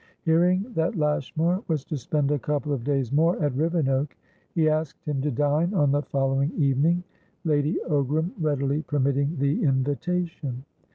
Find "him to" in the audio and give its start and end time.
5.05-5.29